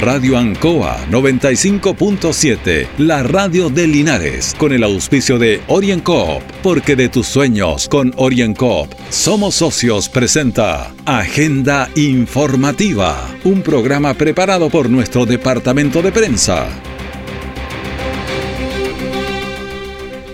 [0.00, 7.26] Radio Ancoa 95.7, la radio de Linares, con el auspicio de OrienCoop, porque de tus
[7.26, 16.12] sueños con OrienCoop somos socios presenta Agenda Informativa, un programa preparado por nuestro departamento de
[16.12, 16.66] prensa.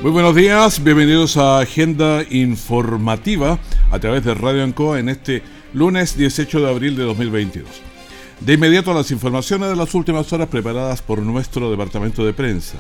[0.01, 3.59] Muy buenos días, bienvenidos a Agenda Informativa
[3.91, 5.43] a través de Radio Ancoa en este
[5.73, 7.86] lunes 18 de abril de 2022.
[8.41, 12.76] De inmediato las informaciones de las últimas horas preparadas por nuestro departamento de prensa.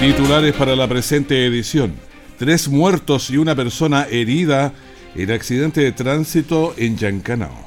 [0.00, 1.94] Titulares para la presente edición.
[2.38, 4.72] Tres muertos y una persona herida
[5.14, 7.66] en accidente de tránsito en Yancanao.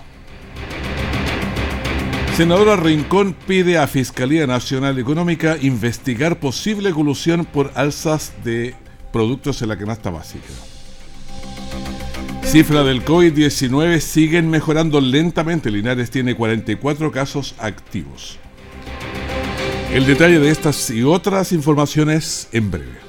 [2.37, 8.75] Senadora Rincón pide a Fiscalía Nacional Económica investigar posible colusión por alzas de
[9.11, 10.47] productos en la canasta básica.
[12.51, 15.69] Cifra del COVID-19 siguen mejorando lentamente.
[15.69, 18.39] Linares tiene 44 casos activos.
[19.93, 23.08] El detalle de estas y otras informaciones en breve.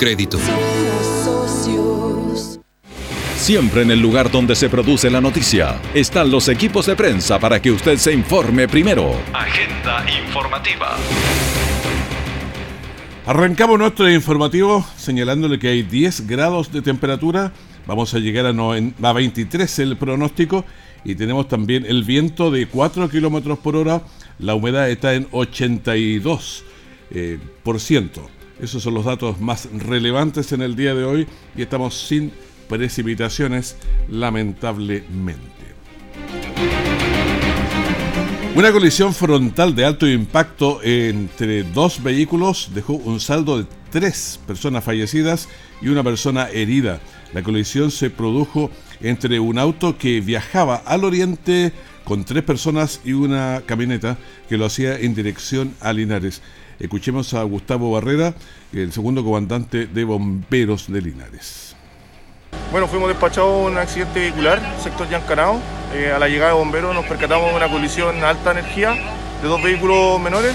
[0.00, 0.38] crédito.
[3.36, 7.60] Siempre en el lugar donde se produce la noticia están los equipos de prensa para
[7.60, 9.12] que usted se informe primero.
[9.34, 10.96] Agenda informativa.
[13.26, 17.52] Arrancamos nuestro informativo señalándole que hay 10 grados de temperatura.
[17.86, 20.64] Vamos a llegar a, a 23 el pronóstico
[21.04, 24.00] y tenemos también el viento de 4 kilómetros por hora.
[24.38, 26.62] La humedad está en 82%.
[27.12, 28.30] Eh, por ciento.
[28.62, 31.26] Esos son los datos más relevantes en el día de hoy
[31.56, 32.30] y estamos sin
[32.68, 33.76] precipitaciones,
[34.08, 35.48] lamentablemente.
[38.54, 44.84] Una colisión frontal de alto impacto entre dos vehículos dejó un saldo de tres personas
[44.84, 45.48] fallecidas
[45.80, 47.00] y una persona herida.
[47.32, 51.72] La colisión se produjo entre un auto que viajaba al oriente
[52.04, 56.42] con tres personas y una camioneta que lo hacía en dirección a Linares.
[56.80, 58.34] Escuchemos a Gustavo Barrera,
[58.72, 61.76] el segundo comandante de bomberos de Linares.
[62.72, 65.60] Bueno, fuimos despachados a un accidente vehicular, sector Yancanao.
[65.92, 68.94] Eh, a la llegada de bomberos nos percatamos de una colisión a alta energía
[69.42, 70.54] de dos vehículos menores.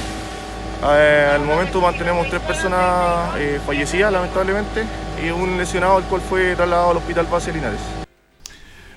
[0.84, 4.84] Eh, al momento mantenemos tres personas eh, fallecidas, lamentablemente,
[5.24, 7.80] y un lesionado, el cual fue trasladado al hospital base Linares.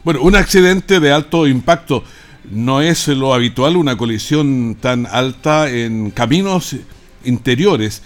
[0.02, 2.04] Bueno, un accidente de alto impacto
[2.50, 6.74] no es lo habitual, una colisión tan alta en caminos
[7.24, 8.02] interiores.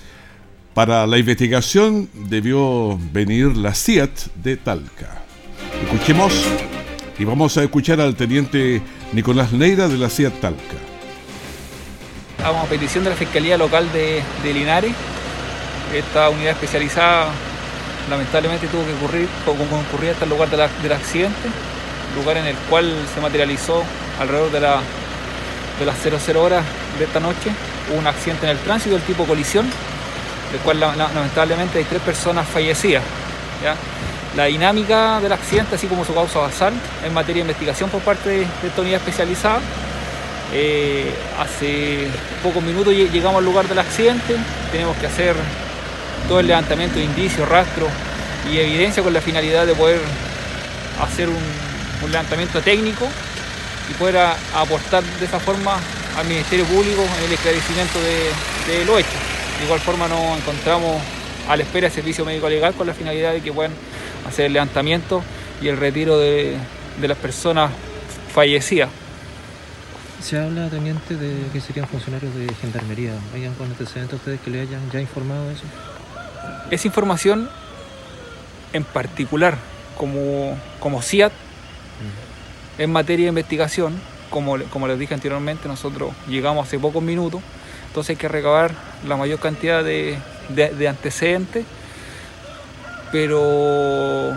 [0.74, 5.22] Para la investigación debió venir la CIAT de Talca.
[5.82, 6.32] Escuchemos
[7.18, 8.80] y vamos a escuchar al teniente
[9.12, 10.76] Nicolás Neira de la CIAT Talca.
[12.44, 14.94] A petición de la Fiscalía Local de, de Linares.
[15.94, 17.28] Esta unidad especializada
[18.08, 21.48] lamentablemente tuvo que ocurrir, concurrir hasta el lugar de del accidente,
[22.16, 23.82] lugar en el cual se materializó
[24.18, 24.80] alrededor de, la,
[25.78, 26.64] de las 00 horas
[26.98, 27.50] de esta noche
[27.96, 29.66] un accidente en el tránsito del tipo colisión,
[30.50, 33.02] del cual lamentablemente hay tres personas fallecidas.
[34.36, 36.72] La dinámica del accidente, así como su causa basal,
[37.04, 39.60] en materia de investigación por parte de, esta unidad especializada.
[40.54, 42.08] Eh, hace
[42.42, 44.36] pocos minutos llegamos al lugar del accidente,
[44.70, 45.34] tenemos que hacer
[46.28, 47.88] todo el levantamiento de indicios, rastros
[48.50, 50.00] y evidencia con la finalidad de poder
[51.00, 53.06] hacer un, levantamiento técnico
[53.88, 54.16] y poder
[54.54, 55.76] aportar de esa forma
[56.16, 59.08] al Ministerio Público en el esclarecimiento de, de lo hecho.
[59.58, 61.00] De igual forma nos encontramos
[61.48, 63.72] a la espera del servicio médico legal con la finalidad de que puedan
[64.26, 65.22] hacer el levantamiento
[65.60, 66.56] y el retiro de,
[67.00, 67.70] de las personas
[68.32, 68.90] fallecidas.
[70.22, 73.12] Se habla, teniente, de que serían funcionarios de gendarmería.
[73.34, 75.64] ¿Hayan con antecedentes ustedes que le hayan ya informado de eso?
[76.70, 77.50] Esa información
[78.72, 79.58] en particular,
[79.96, 81.32] como, como CIAT,
[82.78, 84.00] en materia de investigación,
[84.32, 87.40] como, como les dije anteriormente, nosotros llegamos hace pocos minutos,
[87.86, 88.72] entonces hay que recabar
[89.06, 90.18] la mayor cantidad de,
[90.88, 91.64] antecedentes,
[93.12, 94.36] pero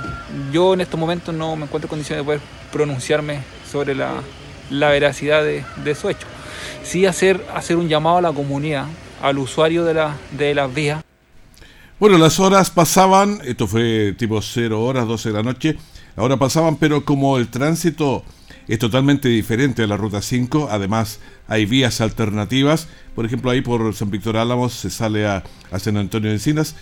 [0.52, 3.40] yo en estos momentos no me encuentro en condiciones de poder pronunciarme
[3.72, 4.22] sobre la,
[4.70, 6.30] veracidad de, de esos hechos.
[6.84, 8.86] Sí hacer, hacer un llamado a la comunidad,
[9.22, 11.04] al usuario de, la, de las vías.
[11.98, 15.78] Bueno, las horas pasaban, esto fue tipo 0 horas, 12 de la noche,
[16.18, 18.26] ahora pasaban, pero como el tránsito
[18.68, 20.70] es totalmente diferente a la Ruta 5.
[20.72, 22.88] Además, hay vías alternativas.
[23.14, 25.44] Por ejemplo, ahí por San Víctor Álamos se sale a,
[25.78, 26.76] San Antonio de Encinas.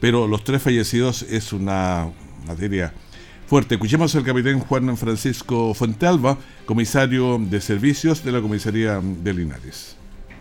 [0.00, 2.10] Pero los tres fallecidos es una
[2.46, 2.92] materia
[3.46, 3.74] fuerte.
[3.74, 9.96] Escuchemos al capitán Juan Francisco Fuentealba, comisario de servicios de la comisaría de Linares.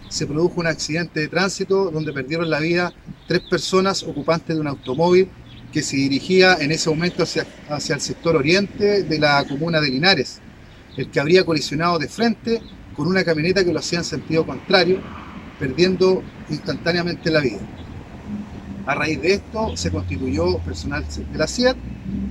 [0.09, 2.93] Se produjo un accidente de tránsito donde perdieron la vida
[3.27, 5.27] tres personas ocupantes de un automóvil
[5.71, 9.89] que se dirigía en ese momento hacia, hacia el sector oriente de la comuna de
[9.89, 10.41] Linares,
[10.97, 12.61] el que habría colisionado de frente
[12.95, 14.99] con una camioneta que lo hacía en sentido contrario,
[15.57, 17.59] perdiendo instantáneamente la vida.
[18.85, 21.77] A raíz de esto se constituyó personal de la CIET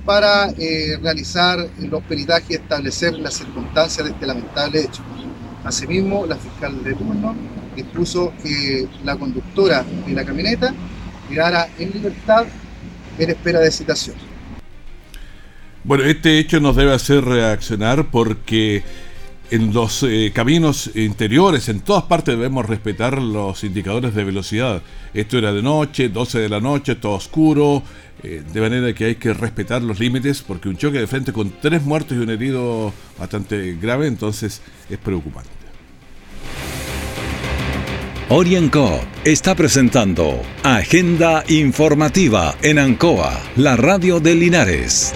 [0.05, 5.01] para eh, realizar los peritajes y establecer las circunstancias de este lamentable hecho.
[5.63, 7.35] Asimismo, la fiscal de turno
[7.75, 10.73] dispuso que la conductora de la camioneta
[11.29, 12.45] quedara en libertad
[13.17, 14.28] en espera de citación.
[15.83, 18.83] Bueno, este hecho nos debe hacer reaccionar porque
[19.51, 24.81] en los eh, caminos interiores, en todas partes debemos respetar los indicadores de velocidad.
[25.13, 27.81] Esto era de noche, 12 de la noche, todo oscuro,
[28.21, 31.53] eh, de manera que hay que respetar los límites porque un choque de frente con
[31.61, 35.49] tres muertos y un herido bastante grave, entonces es preocupante.
[38.31, 45.15] Orienco está presentando Agenda Informativa en Ancoa, la radio de Linares.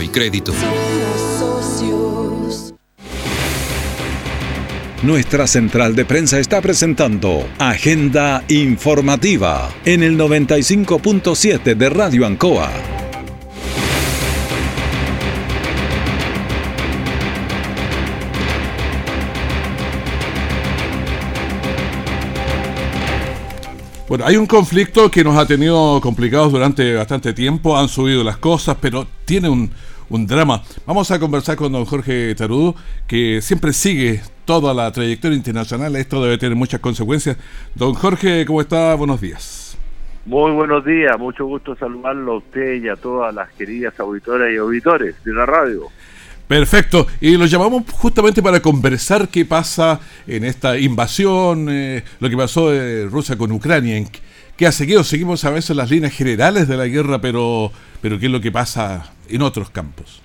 [0.01, 0.53] y Crédito.
[5.03, 12.71] Nuestra central de prensa está presentando Agenda Informativa en el 95.7 de Radio Ancoa.
[24.07, 28.35] Bueno, hay un conflicto que nos ha tenido complicados durante bastante tiempo, han subido las
[28.37, 29.71] cosas, pero tiene un,
[30.19, 30.61] drama.
[30.85, 32.75] Vamos a conversar con don Jorge Tarudo,
[33.07, 37.37] que siempre sigue toda la trayectoria internacional, esto debe tener muchas consecuencias.
[37.73, 38.93] Don Jorge, ¿cómo está?
[38.95, 39.77] Buenos días.
[40.25, 44.57] Muy buenos días, mucho gusto saludarlo a usted y a todas las queridas auditoras y
[44.57, 45.87] auditores de la radio.
[46.47, 52.35] Perfecto, y lo llamamos justamente para conversar qué pasa en esta invasión, eh, lo que
[52.35, 54.03] pasó de Rusia con Ucrania,
[54.57, 57.71] qué ha seguido, seguimos a veces las líneas generales de la guerra, pero,
[58.01, 60.21] pero qué es lo que pasa en otros campos.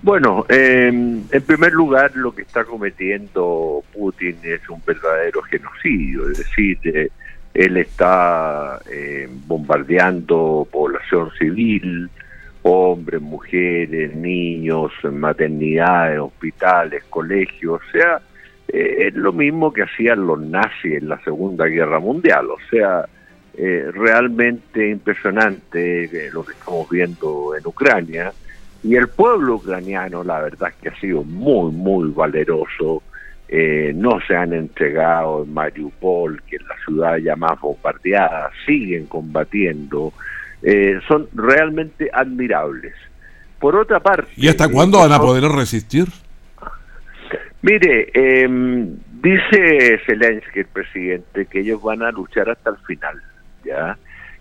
[0.00, 6.38] Bueno, em, en primer lugar, lo que está cometiendo Putin es un verdadero genocidio, es
[6.38, 7.08] decir, eh,
[7.52, 12.08] él está eh, bombardeando población civil,
[12.62, 18.20] hombres, mujeres, niños, maternidades, hospitales, colegios, o sea,
[18.68, 23.04] eh, es lo mismo que hacían los nazis en la Segunda Guerra Mundial, o sea,
[23.58, 28.32] eh, realmente impresionante eh, lo que estamos viendo en Ucrania.
[28.82, 33.02] Y el pueblo ucraniano, la verdad es que ha sido muy, muy valeroso.
[33.94, 40.12] no se han entregado en Mariupol, que es la ciudad ya más bombardeada, siguen combatiendo.
[40.62, 42.94] Eh, son realmente admirables.
[43.60, 44.30] Por otra parte...
[44.36, 46.06] ¿Y hasta cuándo van a poder resistir?
[47.62, 48.46] Mire, eh,
[49.20, 53.20] dice Zelensky, el presidente, que ellos van a luchar hasta el final,
[53.64, 53.98] ¿ya?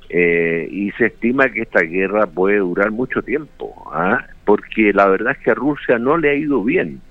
[0.09, 4.25] Eh, y se estima que esta guerra puede durar mucho tiempo, ¿ah?
[4.45, 7.01] porque la verdad es que a Rusia no le ha ido bien.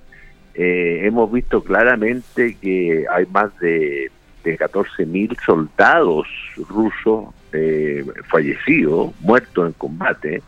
[0.54, 4.10] Eh, hemos visto claramente que hay más de,
[4.42, 6.26] de 14.000 soldados
[6.68, 10.42] rusos eh, fallecido, muerto en combate.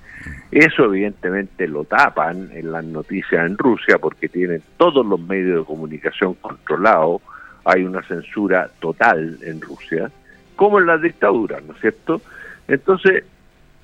[0.50, 5.64] Eso evidentemente lo tapan en las noticias en Rusia porque tienen todos los medios de
[5.64, 7.20] comunicación controlados,
[7.64, 10.10] hay una censura total en Rusia,
[10.58, 12.20] como en la dictadura, ¿no es cierto?
[12.66, 13.22] Entonces,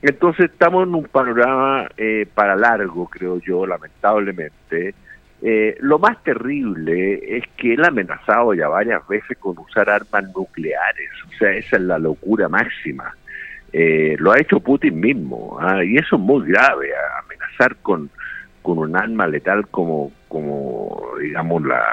[0.03, 4.93] entonces estamos en un panorama eh, para largo, creo yo, lamentablemente.
[5.41, 10.25] Eh, lo más terrible es que él ha amenazado ya varias veces con usar armas
[10.35, 13.15] nucleares, o sea, esa es la locura máxima.
[13.73, 15.85] Eh, lo ha hecho Putin mismo, ¿ah?
[15.85, 16.91] y eso es muy grave,
[17.23, 18.11] amenazar con,
[18.65, 21.85] con un arma letal como, como digamos, la,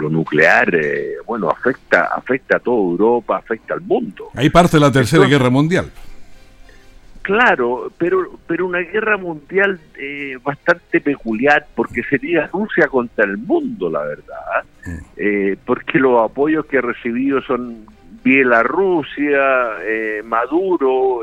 [0.00, 4.30] lo nuclear, eh, bueno, afecta, afecta a toda Europa, afecta al mundo.
[4.34, 5.88] Ahí parte la Tercera Guerra Mundial.
[7.22, 13.88] Claro, pero pero una guerra mundial eh, bastante peculiar porque sería Rusia contra el mundo,
[13.88, 14.64] la verdad,
[15.16, 17.86] eh, porque los apoyos que ha recibido son
[18.24, 21.22] Bielorrusia, eh, Maduro,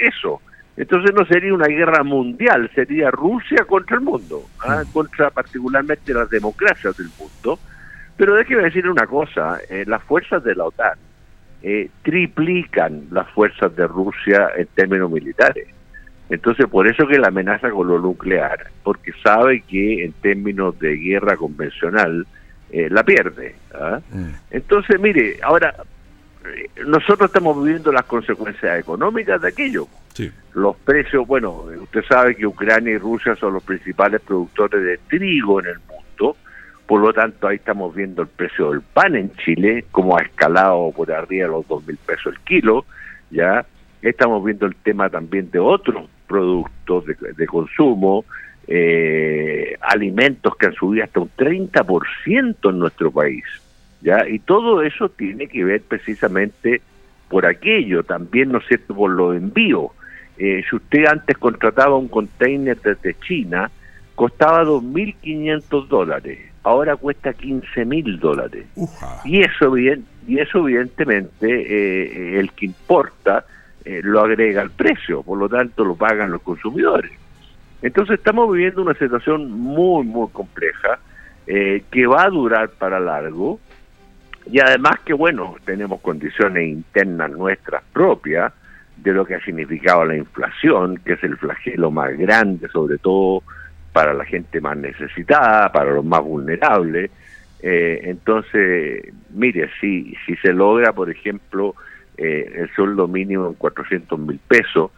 [0.00, 0.40] eso.
[0.76, 4.82] Entonces no sería una guerra mundial, sería Rusia contra el mundo, ¿ah?
[4.92, 7.58] contra particularmente las democracias del mundo.
[8.16, 10.98] Pero déjeme decir una cosa, las fuerzas de la OTAN
[11.66, 15.66] eh, triplican las fuerzas de Rusia en términos militares.
[16.28, 20.94] Entonces, por eso que la amenaza con lo nuclear, porque sabe que en términos de
[20.96, 22.26] guerra convencional
[22.70, 23.54] eh, la pierde.
[23.72, 24.00] ¿ah?
[24.10, 24.30] Mm.
[24.50, 25.84] Entonces, mire, ahora eh,
[26.86, 29.86] nosotros estamos viviendo las consecuencias económicas de aquello.
[30.54, 35.60] Los precios, bueno, usted sabe que Ucrania y Rusia son los principales productores de trigo
[35.60, 35.94] en el mundo
[36.86, 40.92] por lo tanto, ahí estamos viendo el precio del pan en Chile, como ha escalado
[40.94, 42.84] por arriba de los dos mil pesos el kilo,
[43.30, 43.64] ¿ya?
[44.02, 48.26] Estamos viendo el tema también de otros productos de, consumo,
[48.66, 53.44] eh, alimentos que han subido hasta un 30% en nuestro país,
[54.04, 54.28] ¿ya?
[54.28, 56.80] Y todo eso tiene que ver precisamente
[57.28, 59.90] por aquello, también, ¿no es cierto?, por los envíos.
[60.38, 63.68] Eh, si usted antes contrataba un container desde China,
[64.14, 68.66] costaba 2.500 dólares ahora cuesta 15 mil dólares.
[69.24, 73.44] Y eso bien, y eso evidentemente eh, el que importa
[73.84, 77.12] eh, lo agrega al precio, por lo tanto lo pagan los consumidores.
[77.82, 80.98] Entonces estamos viviendo una situación muy, muy compleja
[81.46, 83.60] eh, que va a durar para largo
[84.50, 88.52] y además que, bueno, tenemos condiciones internas nuestras propias
[88.96, 93.42] de lo que ha significado la inflación, que es el flagelo más grande, sobre todo
[93.92, 97.10] para la gente más necesitada, para los más vulnerables.
[97.62, 101.74] Eh, entonces, mire, si, si se logra, por ejemplo,
[102.16, 104.90] eh, el sueldo mínimo en 400 mil pesos,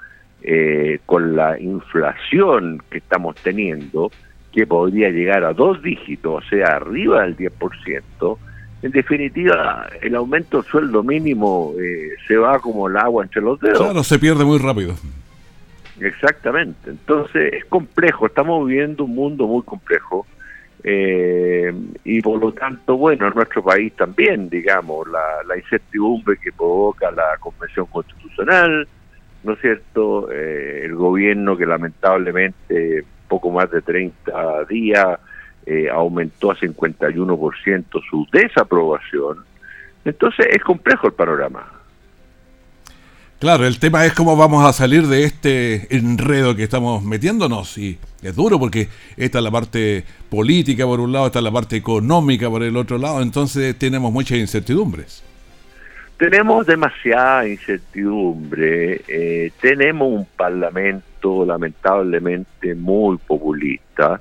[0.43, 4.11] eh, con la inflación que estamos teniendo,
[4.53, 8.39] que podría llegar a dos dígitos, o sea, arriba del 10%,
[8.83, 11.73] en definitiva, el aumento del sueldo mínimo
[12.27, 13.79] se va como el agua entre los dedos.
[13.79, 14.95] Claro, se pierde muy rápido.
[16.01, 16.91] Exactamente.
[16.91, 20.27] Entonces es complejo, estamos viviendo un mundo muy complejo
[20.85, 21.73] eh,
[22.05, 27.37] y por lo tanto, bueno, en nuestro país también, digamos, la, incertidumbre que provoca la
[27.41, 28.87] Convención Constitucional,
[29.43, 30.31] ¿no es cierto?
[30.31, 35.19] Eh, el gobierno que lamentablemente poco más de 30 días
[35.67, 39.39] eh, aumentó a 51% su desaprobación.
[40.05, 41.77] Entonces es complejo el panorama.
[43.39, 47.99] Claro, el tema es cómo vamos a salir de este enredo que estamos metiéndonos y
[48.23, 51.77] es duro porque esta es la parte política por un lado, esta es la parte
[51.77, 55.23] económica por el otro lado, entonces tenemos muchas incertidumbres.
[56.17, 64.19] Tenemos demasiada incertidumbre, eh, tenemos un parlamento lamentablemente muy populista,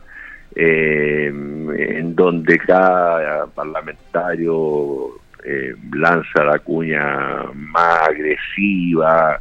[0.55, 9.39] eh, en donde cada parlamentario eh, lanza la cuña más agresiva,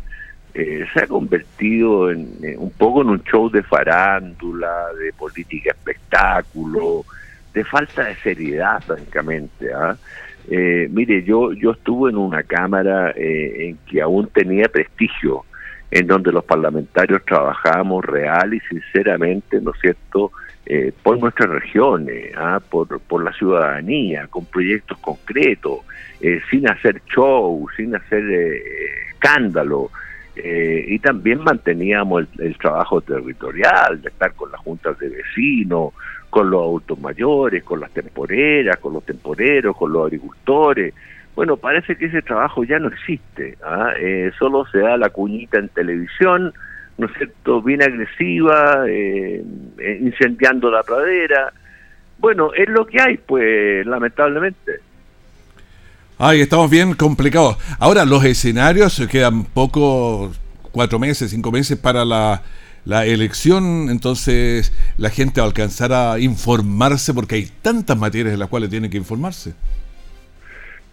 [0.53, 2.29] eh, se ha convertido en,
[2.59, 7.05] un poco en un show de farándula, de política espectáculo,
[7.55, 9.73] de falta de seriedad, francamente.
[9.73, 9.97] ¿ah?
[10.51, 15.47] Eh, mire, yo, yo estuve en una cámara en que aún tenía prestigio,
[15.91, 20.33] en donde los parlamentarios trabajábamos real y sinceramente, ¿no es cierto?,
[20.67, 22.59] eh, por nuestras regiones, ¿ah?
[22.71, 25.81] por, por la ciudadanía, con proyectos concretos,
[26.23, 28.63] eh, sin hacer show, sin hacer eh,
[29.11, 29.91] escándalo.
[30.37, 35.93] y también manteníamos el, trabajo territorial, de estar con las juntas de vecinos,
[36.31, 40.95] con los autos mayores, con las temporeras, con los temporeros, con los agricultores.
[41.37, 43.93] Bueno, parece que ese trabajo ya no existe, ¿ah?
[44.39, 46.55] solo se da la cuñita en televisión,
[46.99, 49.43] ¿no es cierto?, bien agresiva, eh,
[49.79, 51.53] eh, incendiando la pradera.
[52.19, 54.73] Bueno, es lo que hay, pues, lamentablemente.
[56.19, 57.57] Ay, estamos bien complicados.
[57.79, 60.33] Ahora, los escenarios quedan poco,
[60.71, 62.43] cuatro meses, cinco meses para la,
[62.85, 68.39] la elección, entonces la gente va a alcanzar a informarse porque hay tantas materias en
[68.39, 69.55] las cuales tiene que informarse.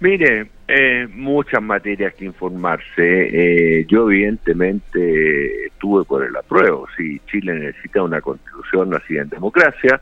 [0.01, 2.95] Mire, eh, muchas materias que informarse.
[2.97, 6.87] Eh, yo evidentemente estuve por el apruebo.
[6.97, 10.01] Si Chile necesita una constitución nacida en democracia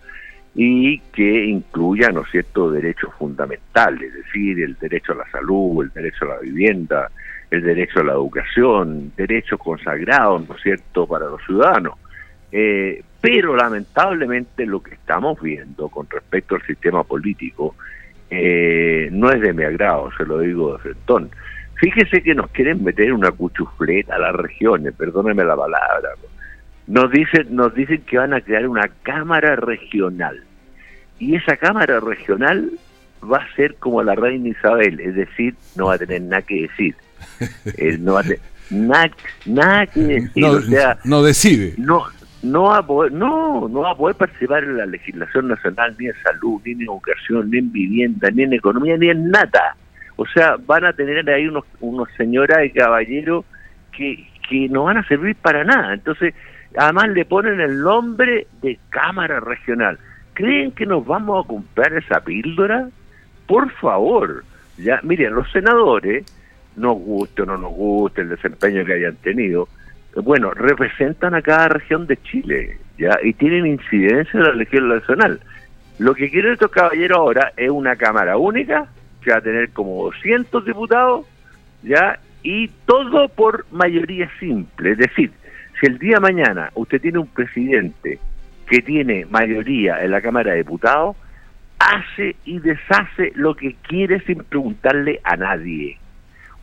[0.55, 5.83] y que incluya, ¿no es cierto?, derechos fundamentales, es decir, el derecho a la salud,
[5.83, 7.11] el derecho a la vivienda,
[7.51, 11.95] el derecho a la educación, derechos consagrados, ¿no es cierto?, para los ciudadanos.
[12.53, 17.75] Eh, pero lamentablemente lo que estamos viendo con respecto al sistema político
[18.29, 21.31] eh, no es de mi agrado, se lo digo de frentón.
[21.75, 26.09] Fíjese que nos quieren meter una cuchufleta a las regiones, perdóneme la palabra.
[26.87, 30.43] Nos dicen, nos dicen que van a crear una cámara regional.
[31.19, 32.71] Y esa cámara regional
[33.23, 36.61] va a ser como la reina Isabel, es decir, no va a tener nada que
[36.63, 36.95] decir.
[37.99, 38.39] no va a tener
[39.45, 40.43] nada, que decir.
[40.43, 41.73] No, o sea, no decide.
[41.77, 42.05] No,
[42.41, 46.07] no va a poder, no, no va a poder participar en la legislación nacional ni
[46.07, 49.75] en salud, ni en educación, ni en vivienda, ni en economía, ni en nada.
[50.15, 53.45] O sea, van a tener ahí unos, unos señoras y caballeros
[53.91, 55.93] que, que no van a servir para nada.
[55.93, 56.33] Entonces,
[56.77, 59.97] además le ponen el nombre de Cámara Regional.
[60.33, 62.89] ¿Creen que nos vamos a comprar esa píldora?
[63.47, 64.43] Por favor,
[64.77, 66.25] ya, miren, los senadores,
[66.75, 69.67] nos guste o no nos guste el desempeño que hayan tenido,
[70.23, 75.39] bueno, representan a cada región de Chile, ya, y tienen incidencia en la legislación nacional.
[75.97, 78.87] Lo que quiere estos caballeros ahora es una cámara única
[79.21, 81.25] que va a tener como 200 diputados,
[81.83, 82.19] ¿ya?
[82.41, 84.91] Y todo por mayoría simple.
[84.91, 85.31] Es decir,
[85.79, 88.19] si el día de mañana usted tiene un presidente
[88.67, 91.17] que tiene mayoría en la Cámara de Diputados,
[91.79, 95.97] hace y deshace lo que quiere sin preguntarle a nadie.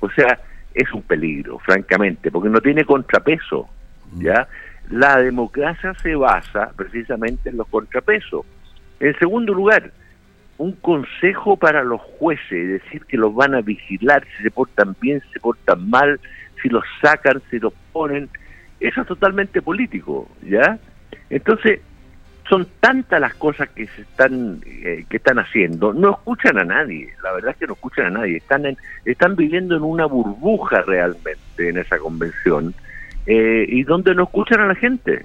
[0.00, 0.38] O sea,
[0.76, 3.68] es un peligro, francamente, porque no tiene contrapeso,
[4.18, 4.46] ¿ya?
[4.90, 8.44] La democracia se basa precisamente en los contrapesos.
[9.00, 9.90] En segundo lugar,
[10.58, 14.94] un consejo para los jueces, es decir, que los van a vigilar si se portan
[15.00, 16.20] bien, si se portan mal,
[16.62, 18.28] si los sacan, si los ponen,
[18.78, 20.78] eso es totalmente político, ¿ya?
[21.30, 21.80] Entonces,
[22.48, 27.12] son tantas las cosas que se están eh, que están haciendo, no escuchan a nadie,
[27.22, 30.82] la verdad es que no escuchan a nadie, están en, están viviendo en una burbuja
[30.82, 32.74] realmente en esa convención
[33.26, 35.24] eh, y donde no escuchan a la gente.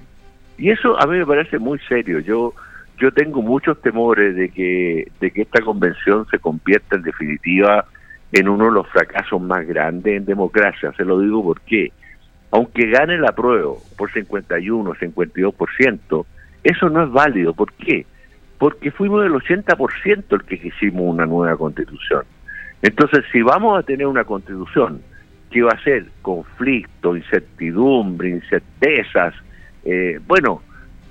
[0.58, 2.18] Y eso a mí me parece muy serio.
[2.20, 2.54] Yo
[2.98, 7.84] yo tengo muchos temores de que, de que esta convención se convierta en definitiva
[8.30, 10.92] en uno de los fracasos más grandes en democracia.
[10.96, 11.92] Se lo digo porque,
[12.52, 16.26] aunque gane la prueba por 51, 52%,
[16.64, 17.54] eso no es válido.
[17.54, 18.06] ¿Por qué?
[18.58, 22.24] Porque fuimos del 80% el que quisimos una nueva constitución.
[22.82, 25.00] Entonces, si vamos a tener una constitución
[25.50, 29.34] que va a ser conflicto, incertidumbre, incertezas,
[29.84, 30.62] eh, bueno,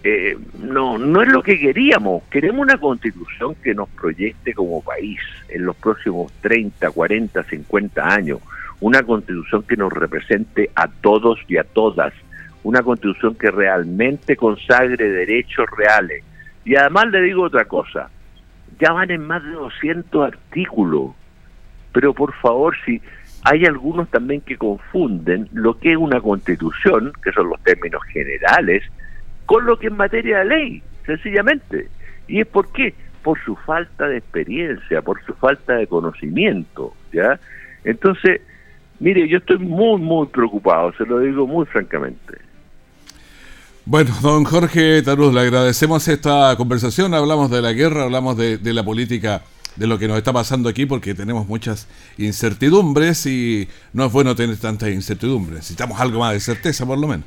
[0.04, 2.24] eh, no, no es lo que queríamos.
[2.24, 8.40] Queremos una constitución que nos proyecte como país en los próximos 30, 40, 50 años.
[8.80, 12.14] Una constitución que nos represente a todos y a todas.
[12.64, 16.24] Una constitución que realmente consagre derechos reales.
[16.64, 18.10] Y además le digo otra cosa.
[18.80, 21.12] Ya van en más de 200 artículos.
[21.92, 23.02] Pero por favor, si
[23.44, 28.84] hay algunos también que confunden lo que es una constitución, que son los términos generales,
[29.46, 31.90] con lo que en materia de ley, sencillamente.
[32.28, 32.94] ¿Y es por qué?
[33.24, 37.40] Por su falta de experiencia, por su falta de conocimiento, ¿ya?
[37.84, 38.42] Entonces,
[39.00, 42.38] mire, yo estoy muy, muy preocupado, se lo digo muy francamente.
[43.92, 48.86] Bueno, don Jorge Taruz, le agradecemos esta conversación, hablamos de la guerra, hablamos de, la
[48.86, 49.42] política
[49.76, 54.34] de lo que nos está pasando aquí porque tenemos muchas incertidumbres y no es bueno
[54.34, 55.56] tener tantas incertidumbres.
[55.56, 57.26] Necesitamos algo más de certeza, por lo menos.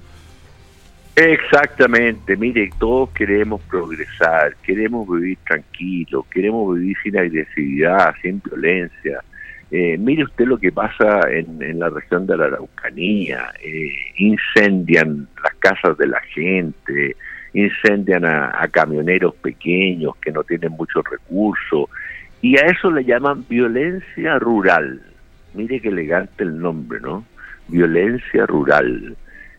[1.16, 9.22] Exactamente, mire, todos queremos progresar, queremos vivir tranquilos, queremos vivir sin agresividad, sin violencia.
[9.76, 15.54] Eh, mire usted lo que pasa en, la región de la Araucanía, eh, incendian las
[15.54, 17.16] casas de la gente,
[17.54, 21.90] incendian a, camioneros pequeños que no tienen muchos recursos,
[22.40, 25.02] y a eso le llaman violencia rural.
[25.54, 27.24] Mire qué elegante el nombre, ¿no?
[27.66, 29.16] Violencia rural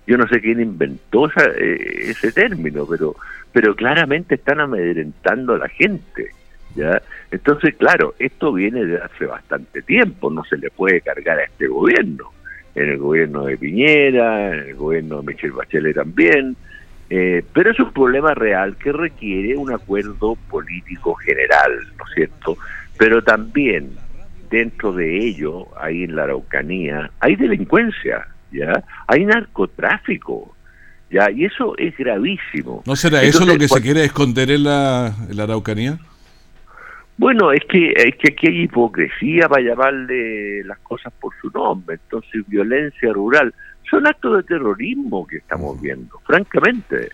[0.08, 3.16] yo no sé quién inventó eh, ese término, pero,
[3.52, 6.30] pero claramente están amedrentando a la gente.
[6.76, 7.02] ¿Ya?
[7.32, 11.68] Entonces, claro, esto viene de hace bastante tiempo, no se le puede cargar a este
[11.68, 12.32] gobierno.
[12.76, 16.58] En el gobierno de Piñera, en el gobierno de Michelle Bachelet también,
[17.10, 22.58] eh, pero es un problema real que requiere un acuerdo político general, ¿no es cierto?
[22.98, 23.92] Pero también
[24.50, 28.84] dentro de ello, ahí en la Araucanía, hay delincuencia, ¿ya?
[29.08, 30.56] Hay narcotráfico,
[31.12, 31.30] ¿ya?
[31.30, 32.84] Y eso es gravísimo.
[32.86, 36.00] ¿No será eso lo que se quiere esconder en la, Araucanía?
[37.18, 41.96] Bueno, es que, es que aquí hay hipocresía para llamarle las cosas por su nombre,
[42.04, 43.54] entonces violencia rural.
[43.90, 47.10] Son actos de terrorismo que estamos viendo, francamente.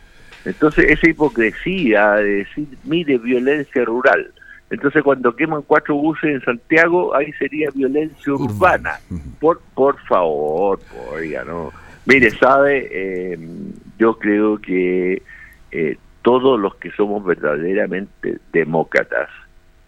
[0.45, 4.31] Entonces esa hipocresía de decir, mire, violencia rural,
[4.71, 9.01] entonces, cuando queman cuatro buses en Santiago, ahí sería violencia urbana.
[9.41, 10.79] Por, por favor,
[11.13, 11.73] oiga, no.
[12.05, 13.37] Mire, sabe, eh,
[13.99, 15.21] yo creo que
[15.71, 19.29] eh, todos los que somos verdaderamente demócratas,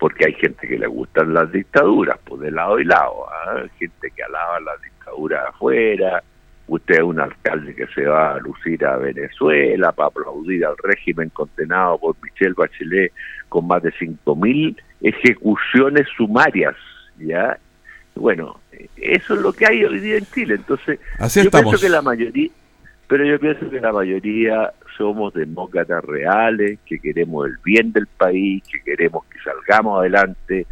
[0.03, 3.63] porque hay gente que le gustan las dictaduras, pues de lado y lado, ¿ah?
[3.79, 6.21] gente que alaba las dictaduras afuera,
[6.67, 11.29] usted es un alcalde que se va a lucir a Venezuela para aplaudir al régimen
[11.29, 13.13] condenado por Michelle Bachelet
[13.47, 16.75] con más de 5.000 ejecuciones sumarias,
[17.17, 17.57] ¿ya?
[18.13, 18.59] Bueno,
[18.97, 20.99] eso es lo que hay hoy día en Chile, entonces
[21.33, 22.49] yo pienso que la mayoría,
[23.07, 28.63] pero yo pienso que la mayoría somos demócratas reales, que queremos el bien del país,
[28.71, 30.65] que queremos que salgamos adelante,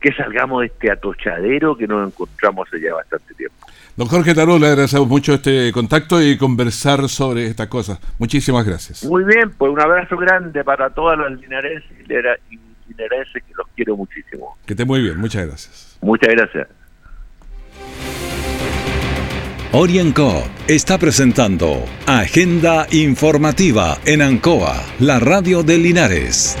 [0.00, 3.66] que salgamos de este atochadero que nos encontramos hace ya bastante tiempo.
[3.96, 7.98] Don Jorge Taró, le agradecemos mucho este contacto y conversar sobre estas cosas.
[8.18, 9.04] Muchísimas gracias.
[9.04, 12.04] Muy bien, pues un abrazo grande para todas las linarenses y
[12.88, 14.56] linarenses que los quiero muchísimo.
[14.66, 15.98] Que esté muy bien, muchas gracias.
[16.00, 16.77] Muchas gracias.
[19.80, 26.56] Orienco está presentando Agenda Informativa en Ancoa, la radio de Linares.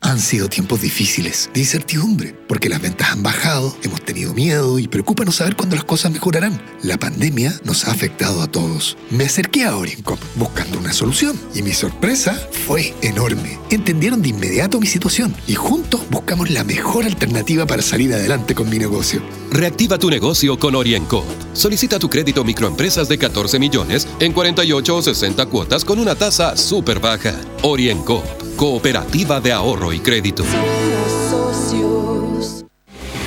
[0.00, 3.97] Han sido tiempos difíciles, de incertidumbre, porque las ventas han bajado, hemos
[4.34, 6.60] miedo y preocupa no saber cuándo las cosas mejorarán.
[6.82, 8.96] La pandemia nos ha afectado a todos.
[9.10, 13.58] Me acerqué a Oriencop buscando una solución y mi sorpresa fue enorme.
[13.70, 18.68] Entendieron de inmediato mi situación y juntos buscamos la mejor alternativa para salir adelante con
[18.68, 19.22] mi negocio.
[19.50, 21.24] Reactiva tu negocio con Orienco.
[21.52, 26.56] Solicita tu crédito microempresas de 14 millones en 48 o 60 cuotas con una tasa
[26.56, 27.34] súper baja.
[27.62, 28.22] Orienco,
[28.56, 30.44] cooperativa de ahorro y crédito.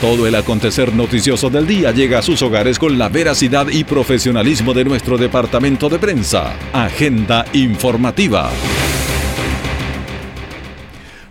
[0.02, 4.74] Todo el acontecer noticioso del día llega a sus hogares con la veracidad y profesionalismo
[4.74, 6.56] de nuestro departamento de prensa.
[6.74, 8.50] Agenda informativa.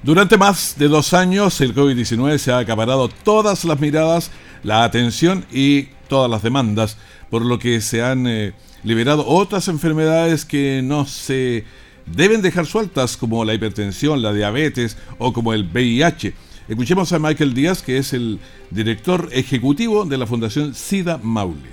[0.05, 4.31] Durante más de dos años, el COVID-19 se ha acaparado todas las miradas,
[4.63, 6.97] la atención y todas las demandas,
[7.29, 8.53] por lo que se han eh,
[8.85, 11.65] liberado otras enfermedades que no se
[12.07, 16.50] deben dejar sueltas, como la hipertensión, la diabetes o como el VIH.
[16.71, 18.39] Escuchemos a Michael Díaz, que es el
[18.71, 21.69] director ejecutivo de la Fundación SIDA Maule.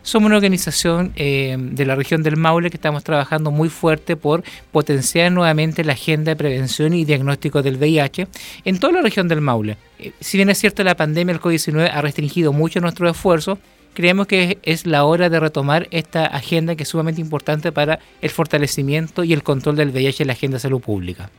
[0.00, 4.42] Somos una organización eh, de la región del Maule que estamos trabajando muy fuerte por
[4.72, 8.28] potenciar nuevamente la agenda de prevención y diagnóstico del VIH
[8.64, 9.76] en toda la región del Maule.
[9.98, 13.58] Eh, si bien es cierto la pandemia, el COVID-19 ha restringido mucho nuestro esfuerzo,
[13.92, 18.30] creemos que es la hora de retomar esta agenda que es sumamente importante para el
[18.30, 21.30] fortalecimiento y el control del VIH en la agenda de salud pública.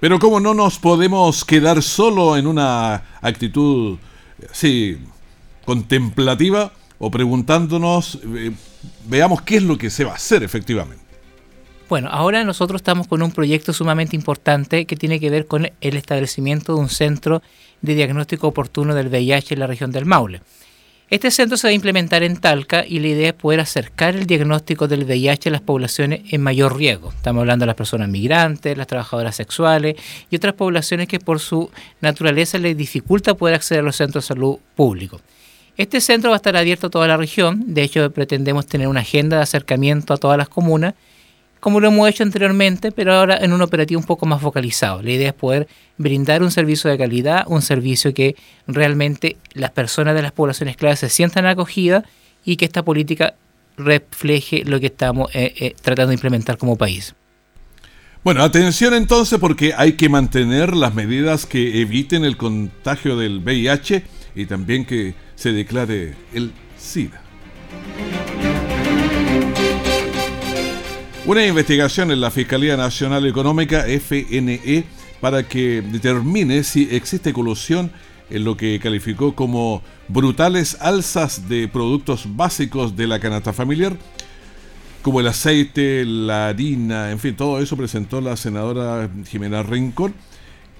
[0.00, 3.98] Pero como no nos podemos quedar solo en una actitud
[4.50, 4.98] así
[5.64, 8.52] contemplativa, o preguntándonos, eh,
[9.06, 11.04] veamos qué es lo que se va a hacer efectivamente.
[11.88, 15.96] Bueno, ahora nosotros estamos con un proyecto sumamente importante que tiene que ver con el
[15.96, 17.42] establecimiento de un centro
[17.80, 20.42] de diagnóstico oportuno del VIH en la región del Maule.
[21.10, 24.26] Este centro se va a implementar en Talca y la idea es poder acercar el
[24.26, 27.08] diagnóstico del VIH a las poblaciones en mayor riesgo.
[27.12, 29.96] Estamos hablando de las personas migrantes, las trabajadoras sexuales
[30.30, 31.70] y otras poblaciones que por su
[32.02, 35.22] naturaleza les dificulta poder acceder a los centros de salud públicos.
[35.78, 39.00] Este centro va a estar abierto a toda la región, de hecho pretendemos tener una
[39.00, 40.92] agenda de acercamiento a todas las comunas,
[41.60, 45.02] como lo hemos hecho anteriormente, pero ahora en un operativo un poco más focalizado.
[45.02, 50.14] La idea es poder brindar un servicio de calidad, un servicio que realmente las personas
[50.14, 52.04] de las poblaciones claves se sientan acogidas
[52.44, 53.34] y que esta política
[53.76, 57.14] refleje lo que estamos eh, eh, tratando de implementar como país.
[58.24, 64.04] Bueno, atención entonces porque hay que mantener las medidas que eviten el contagio del VIH
[64.34, 67.22] y también que se declare el SIDA.
[71.28, 74.84] Una investigación en la Fiscalía Nacional Económica, FNE,
[75.20, 77.92] para que determine si existe colusión
[78.30, 83.94] en lo que calificó como brutales alzas de productos básicos de la canasta familiar,
[85.02, 90.14] como el aceite, la harina, en fin, todo eso presentó la senadora Jimena Rincón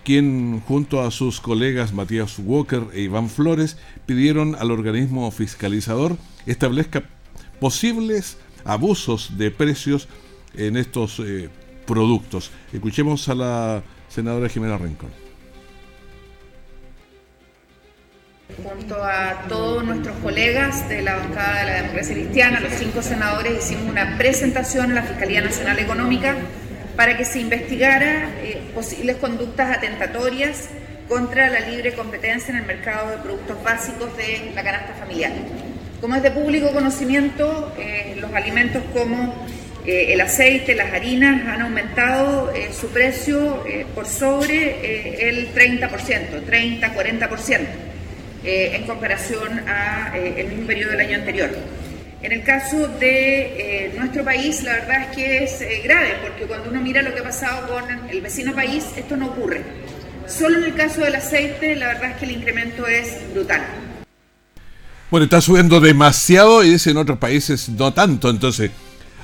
[0.02, 7.02] quien junto a sus colegas Matías Walker e Iván Flores pidieron al organismo fiscalizador establezca
[7.60, 10.08] posibles abusos de precios
[10.54, 11.48] en estos eh,
[11.86, 12.50] productos.
[12.72, 15.10] Escuchemos a la senadora Jimena Rincón.
[18.56, 23.64] Junto a todos nuestros colegas de la bancada de la democracia cristiana, los cinco senadores,
[23.64, 26.34] hicimos una presentación en la Fiscalía Nacional Económica
[26.96, 30.70] para que se investigara eh, posibles conductas atentatorias
[31.08, 35.32] contra la libre competencia en el mercado de productos básicos de la canasta familiar.
[36.00, 39.46] Como es de público conocimiento, eh, los alimentos como
[39.86, 43.64] eh, el aceite, las harinas han aumentado su precio
[43.94, 45.88] por sobre el 30%,
[46.46, 47.60] 30-40%,
[48.44, 51.50] en comparación al mismo periodo del año anterior.
[52.20, 56.46] En el caso de eh, nuestro país, la verdad es que es eh, grave, porque
[56.46, 59.62] cuando uno mira lo que ha pasado con el vecino país, esto no ocurre.
[60.26, 63.62] Solo en el caso del aceite, la verdad es que el incremento es brutal.
[65.12, 68.72] Bueno, está subiendo demasiado y dice en otros países no tanto, entonces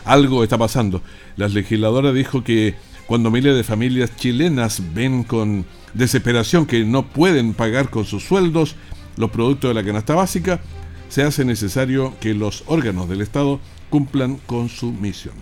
[0.04, 1.02] algo está pasando.
[1.36, 2.74] La legisladora dijo que
[3.06, 8.76] cuando miles de familias chilenas ven con desesperación que no pueden pagar con sus sueldos
[9.16, 10.60] los productos de la canasta básica,
[11.08, 15.34] se hace necesario que los órganos del Estado cumplan con su misión.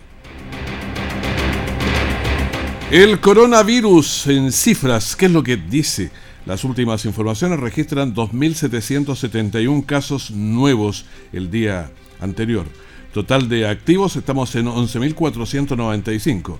[2.90, 6.10] El coronavirus en cifras, ¿qué es lo que dice?
[6.44, 12.66] Las últimas informaciones registran 2.771 casos nuevos el día anterior.
[13.12, 16.56] Total de activos estamos en 11.495.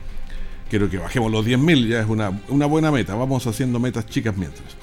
[0.68, 3.14] Quiero que bajemos los 10.000, ya es una, una buena meta.
[3.14, 4.76] Vamos haciendo metas chicas mientras.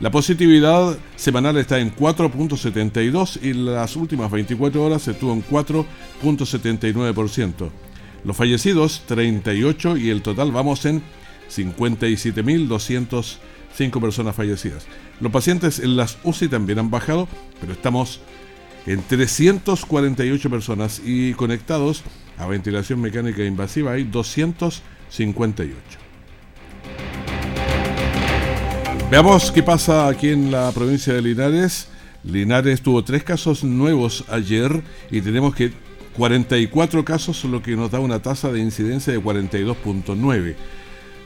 [0.00, 7.68] La positividad semanal está en 4.72 y las últimas 24 horas se tuvo en 4.79%.
[8.24, 11.02] Los fallecidos 38 y el total vamos en
[11.50, 14.86] 57.205 personas fallecidas.
[15.20, 17.28] Los pacientes en las UCI también han bajado,
[17.60, 18.22] pero estamos
[18.86, 22.02] en 348 personas y conectados
[22.38, 25.72] a ventilación mecánica invasiva hay 258.
[29.10, 31.88] Veamos qué pasa aquí en la provincia de Linares.
[32.24, 35.72] Linares tuvo tres casos nuevos ayer y tenemos que
[36.16, 40.54] 44 casos, lo que nos da una tasa de incidencia de 42.9.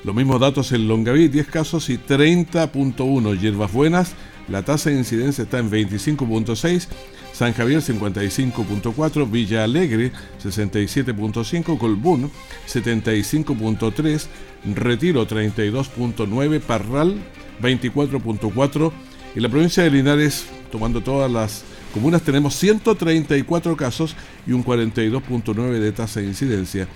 [0.05, 3.39] Los mismos datos en Longaví, 10 casos y 30.1.
[3.39, 4.15] Hierbas Buenas,
[4.49, 6.89] la tasa de incidencia está en 25.6.
[7.37, 10.11] San Javier 55.4, Villa Alegre
[10.43, 12.31] 67.5, Colbún
[12.67, 14.27] 75.3,
[14.75, 17.17] Retiro 32.9, Parral
[17.61, 18.93] 24.4.
[19.35, 25.79] En la provincia de Linares, tomando todas las comunas, tenemos 134 casos y un 42.9
[25.79, 26.89] de tasa de incidencia.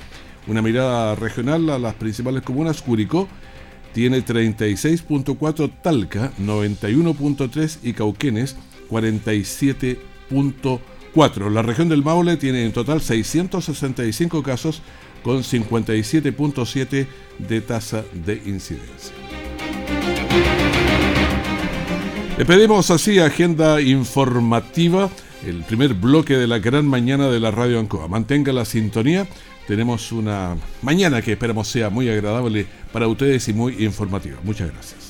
[0.46, 3.28] Una mirada regional a las principales comunas, Curicó
[3.92, 8.56] tiene 36.4, Talca 91.3 y Cauquenes
[10.30, 11.50] 47.4.
[11.50, 14.82] La región del Maule tiene en total 665 casos
[15.22, 17.06] con 57.7
[17.38, 19.14] de tasa de incidencia.
[22.38, 25.10] Le pedimos así agenda informativa,
[25.46, 28.08] el primer bloque de la gran mañana de la Radio Ancoa.
[28.08, 29.26] Mantenga la sintonía.
[29.66, 34.38] Tenemos una mañana que esperamos sea muy agradable para ustedes y muy informativa.
[34.42, 35.09] Muchas gracias.